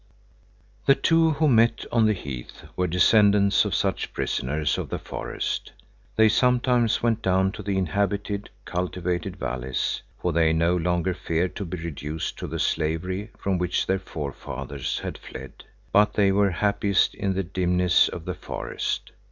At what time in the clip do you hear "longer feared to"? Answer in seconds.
10.75-11.65